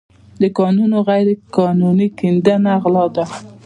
[0.41, 3.25] د کانونو غیرقانوني کیندنه غلا ده.